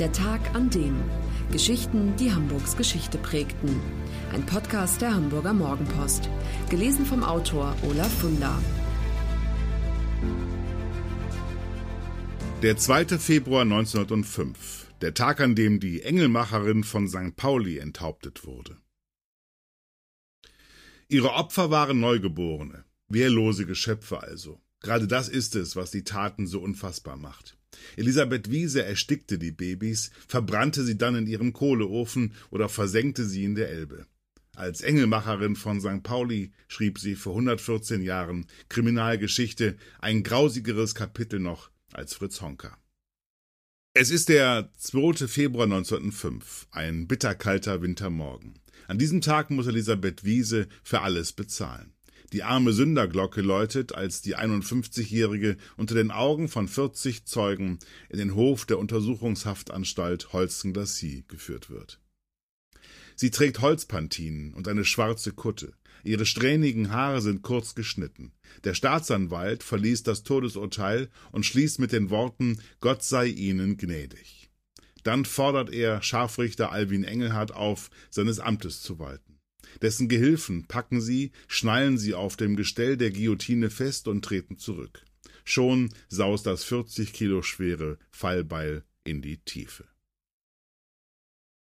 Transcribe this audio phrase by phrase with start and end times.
[0.00, 0.96] Der Tag an dem.
[1.52, 3.78] Geschichten, die Hamburgs Geschichte prägten.
[4.32, 6.30] Ein Podcast der Hamburger Morgenpost.
[6.70, 8.58] Gelesen vom Autor Olaf Funder.
[12.62, 13.18] Der 2.
[13.18, 14.86] Februar 1905.
[15.02, 17.36] Der Tag, an dem die Engelmacherin von St.
[17.36, 18.78] Pauli enthauptet wurde.
[21.08, 24.62] Ihre Opfer waren Neugeborene, wehrlose Geschöpfe also.
[24.80, 27.59] Gerade das ist es, was die Taten so unfassbar macht.
[27.96, 33.54] Elisabeth Wiese erstickte die Babys, verbrannte sie dann in ihrem Kohleofen oder versenkte sie in
[33.54, 34.06] der Elbe.
[34.56, 36.02] Als Engelmacherin von St.
[36.02, 42.76] Pauli schrieb sie vor 114 Jahren Kriminalgeschichte, ein grausigeres Kapitel noch als Fritz Honka.
[43.94, 45.26] Es ist der 2.
[45.26, 48.54] Februar 1905, ein bitterkalter Wintermorgen.
[48.86, 51.92] An diesem Tag muss Elisabeth Wiese für alles bezahlen.
[52.32, 58.34] Die arme Sünderglocke läutet, als die 51-Jährige unter den Augen von 40 Zeugen in den
[58.34, 62.00] Hof der Untersuchungshaftanstalt Holsten-Glacis geführt wird.
[63.16, 65.74] Sie trägt Holzpantinen und eine schwarze Kutte.
[66.04, 68.32] Ihre strähnigen Haare sind kurz geschnitten.
[68.64, 74.50] Der Staatsanwalt verließ das Todesurteil und schließt mit den Worten Gott sei ihnen gnädig.
[75.02, 79.29] Dann fordert er Scharfrichter Alwin Engelhardt auf, seines Amtes zu walten.
[79.82, 85.04] Dessen Gehilfen packen sie, schnallen sie auf dem Gestell der Guillotine fest und treten zurück.
[85.44, 89.84] Schon saust das 40 Kilo schwere Fallbeil in die Tiefe.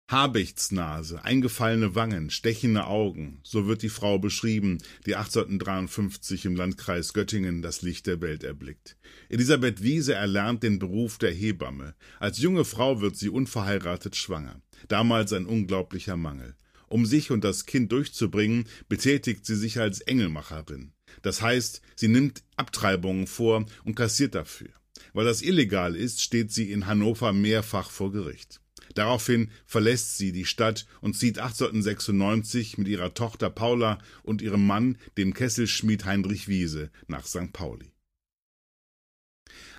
[0.09, 7.61] Habichtsnase, eingefallene Wangen, stechende Augen, so wird die Frau beschrieben, die 1853 im Landkreis Göttingen
[7.61, 8.97] das Licht der Welt erblickt.
[9.29, 11.93] Elisabeth Wiese erlernt den Beruf der Hebamme.
[12.19, 14.59] Als junge Frau wird sie unverheiratet schwanger.
[14.87, 16.55] Damals ein unglaublicher Mangel.
[16.89, 20.91] Um sich und das Kind durchzubringen, betätigt sie sich als Engelmacherin.
[21.21, 24.69] Das heißt, sie nimmt Abtreibungen vor und kassiert dafür.
[25.13, 28.59] Weil das illegal ist, steht sie in Hannover mehrfach vor Gericht.
[28.95, 34.97] Daraufhin verlässt sie die Stadt und zieht 1896 mit ihrer Tochter Paula und ihrem Mann,
[35.17, 37.53] dem Kesselschmied Heinrich Wiese, nach St.
[37.53, 37.91] Pauli.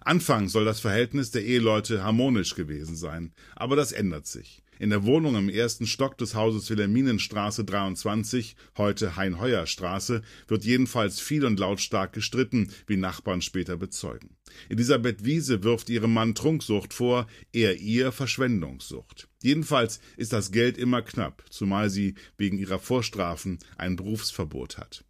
[0.03, 4.63] Anfangs soll das Verhältnis der Eheleute harmonisch gewesen sein, aber das ändert sich.
[4.81, 11.45] In der Wohnung im ersten Stock des Hauses Wilhelminenstraße 23, heute Hein-Heuer-Straße, wird jedenfalls viel
[11.45, 14.39] und lautstark gestritten, wie Nachbarn später bezeugen.
[14.71, 19.29] Elisabeth Wiese wirft ihrem Mann Trunksucht vor, er ihr Verschwendungssucht.
[19.43, 25.05] Jedenfalls ist das Geld immer knapp, zumal sie wegen ihrer Vorstrafen ein Berufsverbot hat.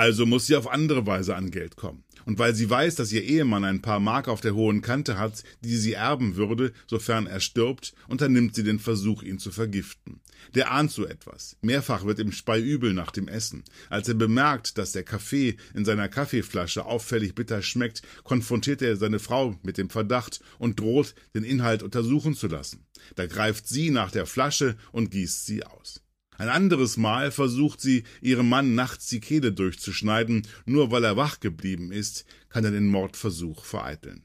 [0.00, 2.04] Also muss sie auf andere Weise an Geld kommen.
[2.24, 5.44] Und weil sie weiß, dass ihr Ehemann ein paar Mark auf der hohen Kante hat,
[5.60, 10.22] die sie erben würde, sofern er stirbt, unternimmt sie den Versuch, ihn zu vergiften.
[10.54, 11.58] Der ahnt so etwas.
[11.60, 13.62] Mehrfach wird ihm Spei übel nach dem Essen.
[13.90, 19.18] Als er bemerkt, dass der Kaffee in seiner Kaffeeflasche auffällig bitter schmeckt, konfrontiert er seine
[19.18, 22.86] Frau mit dem Verdacht und droht, den Inhalt untersuchen zu lassen.
[23.16, 26.00] Da greift sie nach der Flasche und gießt sie aus.
[26.40, 31.38] Ein anderes Mal versucht sie, ihrem Mann nachts die Kehle durchzuschneiden, nur weil er wach
[31.40, 34.24] geblieben ist, kann er den Mordversuch vereiteln.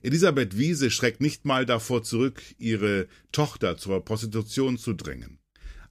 [0.00, 5.38] Elisabeth Wiese schreckt nicht mal davor zurück, ihre Tochter zur Prostitution zu drängen.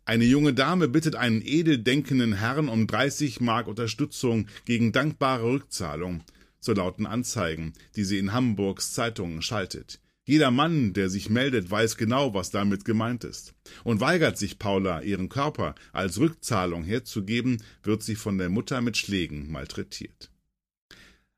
[0.05, 6.23] Eine junge Dame bittet einen edel denkenden Herrn um 30 Mark Unterstützung gegen dankbare Rückzahlung,
[6.59, 9.99] so lauten Anzeigen, die sie in Hamburgs Zeitungen schaltet.
[10.25, 13.53] Jeder Mann, der sich meldet, weiß genau, was damit gemeint ist.
[13.83, 18.95] Und weigert sich Paula, ihren Körper als Rückzahlung herzugeben, wird sie von der Mutter mit
[18.95, 20.31] Schlägen malträtiert.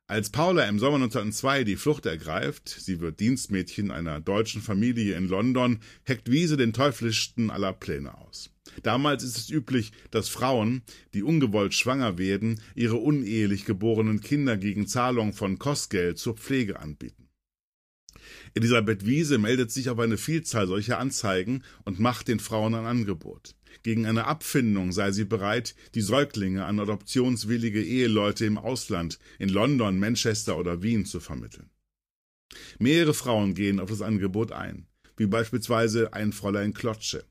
[0.07, 5.27] Als Paula im Sommer 1902 die Flucht ergreift, sie wird Dienstmädchen einer deutschen Familie in
[5.27, 8.51] London, heckt Wiese den teuflischsten aller Pläne aus.
[8.83, 10.83] Damals ist es üblich, dass Frauen,
[11.15, 17.24] die ungewollt schwanger werden, ihre unehelich geborenen Kinder gegen Zahlung von Kostgeld zur Pflege anbieten.
[18.53, 23.55] Elisabeth Wiese meldet sich auf eine Vielzahl solcher Anzeigen und macht den Frauen ein Angebot.
[23.83, 29.99] Gegen eine Abfindung sei sie bereit, die Säuglinge an adoptionswillige Eheleute im Ausland, in London,
[29.99, 31.69] Manchester oder Wien zu vermitteln.
[32.79, 37.25] Mehrere Frauen gehen auf das Angebot ein, wie beispielsweise ein Fräulein Klotsche.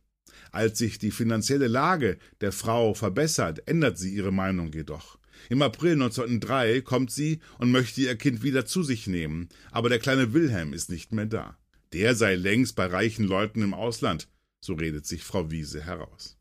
[0.52, 5.18] Als sich die finanzielle Lage der Frau verbessert, ändert sie ihre Meinung jedoch.
[5.48, 9.98] Im April 1903 kommt sie und möchte ihr Kind wieder zu sich nehmen, aber der
[9.98, 11.58] kleine Wilhelm ist nicht mehr da.
[11.92, 14.28] Der sei längst bei reichen Leuten im Ausland,
[14.60, 16.36] so redet sich Frau Wiese heraus.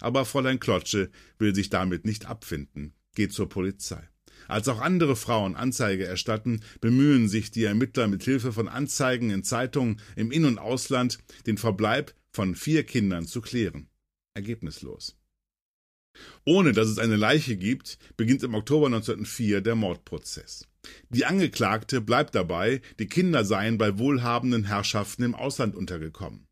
[0.00, 4.08] Aber Fräulein Klotsche will sich damit nicht abfinden, geht zur Polizei.
[4.48, 9.42] Als auch andere Frauen Anzeige erstatten, bemühen sich die Ermittler mit Hilfe von Anzeigen in
[9.42, 13.88] Zeitungen im In- und Ausland, den Verbleib von vier Kindern zu klären.
[14.34, 15.16] Ergebnislos.
[16.44, 20.66] Ohne dass es eine Leiche gibt, beginnt im Oktober 1904 der Mordprozess.
[21.08, 26.46] Die Angeklagte bleibt dabei, die Kinder seien bei wohlhabenden Herrschaften im Ausland untergekommen.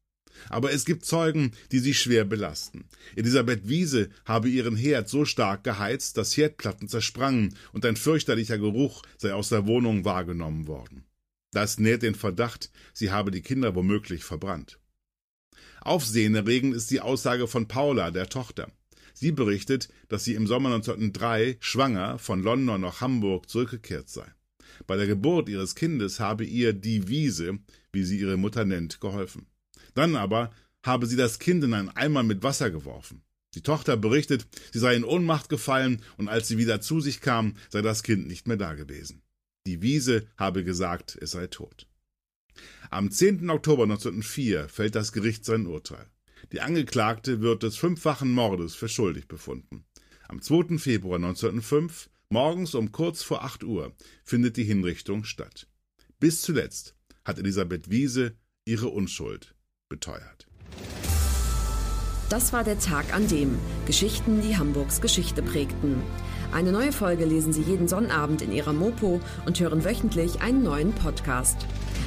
[0.48, 2.88] Aber es gibt Zeugen, die sie schwer belasten.
[3.14, 9.02] Elisabeth Wiese habe ihren Herd so stark geheizt, dass Herdplatten zersprangen und ein fürchterlicher Geruch
[9.18, 11.04] sei aus der Wohnung wahrgenommen worden.
[11.52, 14.78] Das nährt den Verdacht, sie habe die Kinder womöglich verbrannt.
[15.82, 18.72] Aufsehenerregend ist die Aussage von Paula, der Tochter.
[19.14, 24.26] Sie berichtet, dass sie im Sommer 1903 schwanger von London nach Hamburg zurückgekehrt sei.
[24.86, 27.58] Bei der Geburt ihres Kindes habe ihr die Wiese,
[27.92, 29.46] wie sie ihre Mutter nennt, geholfen.
[29.94, 30.50] Dann aber
[30.82, 33.22] habe sie das Kind in einen Eimer mit Wasser geworfen.
[33.54, 37.54] Die Tochter berichtet, sie sei in Ohnmacht gefallen und als sie wieder zu sich kam,
[37.68, 39.22] sei das Kind nicht mehr da gewesen.
[39.66, 41.86] Die Wiese habe gesagt, es sei tot.
[42.90, 43.48] Am 10.
[43.50, 46.06] Oktober 1904 fällt das Gericht sein Urteil.
[46.50, 49.84] Die Angeklagte wird des fünffachen Mordes für schuldig befunden.
[50.28, 50.78] Am 2.
[50.78, 53.92] Februar 1905, morgens um kurz vor 8 Uhr,
[54.24, 55.68] findet die Hinrichtung statt.
[56.18, 59.54] Bis zuletzt hat Elisabeth Wiese ihre Unschuld
[59.88, 60.48] beteuert.
[62.28, 66.02] Das war der Tag an dem Geschichten, die Hamburgs Geschichte prägten.
[66.50, 70.94] Eine neue Folge lesen Sie jeden Sonnabend in Ihrer Mopo und hören wöchentlich einen neuen
[70.94, 71.66] Podcast.